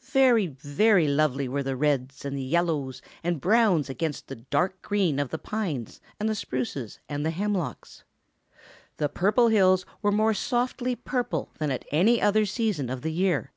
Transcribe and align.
Very, 0.00 0.46
very 0.46 1.06
lovely 1.06 1.46
were 1.46 1.62
the 1.62 1.76
reds 1.76 2.24
and 2.24 2.40
yellows 2.42 3.02
and 3.22 3.38
browns 3.38 3.90
against 3.90 4.28
the 4.28 4.36
dark 4.36 4.80
green 4.80 5.18
of 5.18 5.28
the 5.28 5.36
pines 5.36 6.00
and 6.18 6.26
the 6.26 6.34
spruces 6.34 7.00
and 7.06 7.22
the 7.22 7.30
hemlocks. 7.30 8.02
The 8.96 9.10
Purple 9.10 9.48
Hills 9.48 9.84
were 10.00 10.10
more 10.10 10.32
softly 10.32 10.96
purple 10.96 11.50
than 11.58 11.70
at 11.70 11.84
any 11.92 12.18
other 12.18 12.46
season 12.46 12.88
of 12.88 13.02
the 13.02 13.12
year. 13.12 13.52